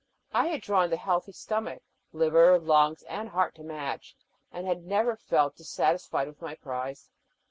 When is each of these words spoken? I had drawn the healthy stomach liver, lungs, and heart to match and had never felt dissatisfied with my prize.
I 0.33 0.47
had 0.47 0.61
drawn 0.61 0.89
the 0.89 0.97
healthy 0.97 1.31
stomach 1.31 1.83
liver, 2.11 2.57
lungs, 2.57 3.03
and 3.03 3.29
heart 3.29 3.53
to 3.57 3.63
match 3.63 4.15
and 4.51 4.65
had 4.65 4.83
never 4.87 5.15
felt 5.15 5.57
dissatisfied 5.57 6.27
with 6.27 6.41
my 6.41 6.55
prize. 6.55 7.11